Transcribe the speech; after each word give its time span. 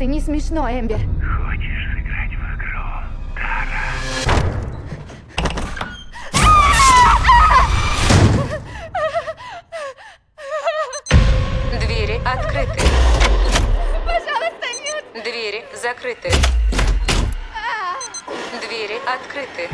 Это 0.00 0.08
не 0.08 0.18
смешно, 0.18 0.66
Эмбер. 0.66 0.96
Хочешь 0.96 1.84
сыграть 1.92 2.32
в 2.32 2.40
игру, 2.56 2.88
Тара? 3.34 3.84
Двери 11.78 12.16
открыты. 12.24 12.80
Пожалуйста, 14.06 14.68
нет! 14.80 15.04
Двери 15.22 15.60
закрыты. 15.74 16.30
Двери 18.62 18.98
открыты. 19.06 19.68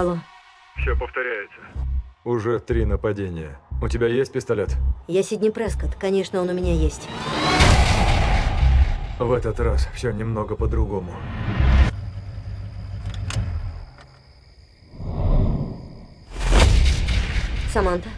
Алло, 0.00 0.16
Все 0.78 0.96
повторяется. 0.96 1.58
Уже 2.24 2.58
три 2.58 2.86
нападения. 2.86 3.60
У 3.82 3.88
тебя 3.88 4.06
есть 4.06 4.32
пистолет? 4.32 4.70
я 5.06 5.22
Сидни 5.22 5.50
Прескотт. 5.50 5.94
Конечно, 5.94 6.40
он 6.40 6.48
у 6.48 6.54
меня 6.54 6.72
есть. 6.72 7.06
В 9.18 9.30
этот 9.30 9.60
раз 9.60 9.86
все 9.94 10.10
немного 10.10 10.56
по-другому. 10.56 11.12
Саманта, 17.70 18.08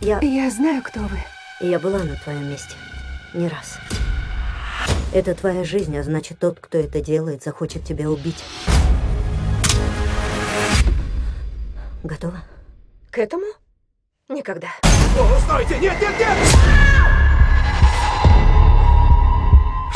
я... 0.00 0.20
Я 0.20 0.48
знаю, 0.48 0.80
кто 0.80 1.00
вы. 1.00 1.18
Я 1.60 1.80
была 1.80 2.04
на 2.04 2.14
твоем 2.22 2.50
месте. 2.50 2.76
Не 3.34 3.48
раз. 3.48 3.80
Это 5.12 5.34
твоя 5.34 5.64
жизнь, 5.64 5.98
а 5.98 6.04
значит, 6.04 6.38
тот, 6.38 6.60
кто 6.60 6.78
это 6.78 7.00
делает, 7.00 7.42
захочет 7.42 7.82
тебя 7.82 8.08
убить. 8.08 8.44
Готова? 12.02 12.42
К 13.10 13.18
этому? 13.18 13.44
Никогда. 14.28 14.68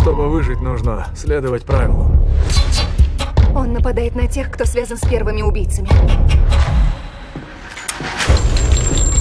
Чтобы 0.00 0.28
выжить, 0.28 0.60
нужно 0.60 1.08
следовать 1.16 1.64
правилам. 1.64 2.24
Он 3.56 3.72
нападает 3.72 4.14
на 4.14 4.28
тех, 4.28 4.52
кто 4.52 4.64
связан 4.66 4.98
с 4.98 5.08
первыми 5.08 5.42
убийцами. 5.42 5.88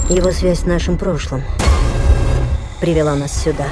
Его 0.08 0.30
связь 0.30 0.60
с 0.60 0.64
нашим 0.64 0.96
прошлым 0.96 1.42
привела 2.80 3.16
нас 3.16 3.32
сюда. 3.32 3.66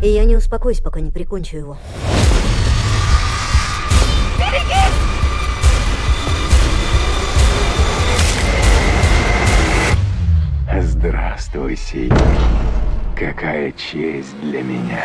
И 0.00 0.08
я 0.08 0.24
не 0.24 0.36
успокоюсь, 0.36 0.80
пока 0.80 1.00
не 1.00 1.10
прикончу 1.10 1.56
его. 1.56 1.76
Здравствуй, 11.32 11.76
Сидни. 11.76 12.12
Какая 13.16 13.72
честь 13.72 14.38
для 14.42 14.62
меня. 14.62 15.02